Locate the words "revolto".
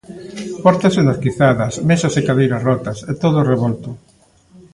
3.51-3.89